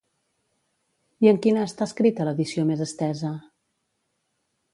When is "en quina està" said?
1.31-1.87